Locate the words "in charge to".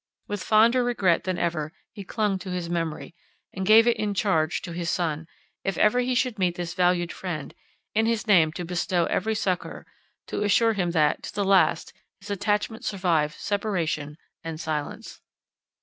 3.97-4.71